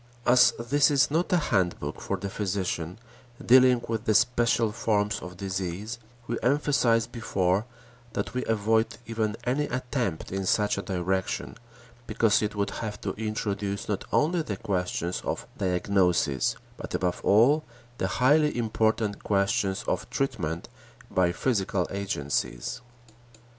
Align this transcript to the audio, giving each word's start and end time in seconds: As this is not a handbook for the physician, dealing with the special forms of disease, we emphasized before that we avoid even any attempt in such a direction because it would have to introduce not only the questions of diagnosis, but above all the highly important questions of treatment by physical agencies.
As 0.25 0.51
this 0.57 0.89
is 0.89 1.11
not 1.11 1.31
a 1.31 1.37
handbook 1.37 2.01
for 2.01 2.17
the 2.17 2.27
physician, 2.31 2.97
dealing 3.45 3.83
with 3.87 4.05
the 4.05 4.15
special 4.15 4.71
forms 4.71 5.19
of 5.19 5.37
disease, 5.37 5.99
we 6.25 6.39
emphasized 6.41 7.11
before 7.11 7.67
that 8.13 8.33
we 8.33 8.43
avoid 8.45 8.97
even 9.05 9.35
any 9.43 9.65
attempt 9.65 10.31
in 10.31 10.47
such 10.47 10.79
a 10.79 10.81
direction 10.81 11.55
because 12.07 12.41
it 12.41 12.55
would 12.55 12.71
have 12.71 12.99
to 13.01 13.11
introduce 13.13 13.87
not 13.87 14.03
only 14.11 14.41
the 14.41 14.57
questions 14.57 15.21
of 15.23 15.45
diagnosis, 15.59 16.55
but 16.77 16.95
above 16.95 17.21
all 17.23 17.63
the 17.99 18.07
highly 18.07 18.57
important 18.57 19.23
questions 19.23 19.83
of 19.87 20.09
treatment 20.09 20.67
by 21.11 21.31
physical 21.31 21.85
agencies. 21.91 22.81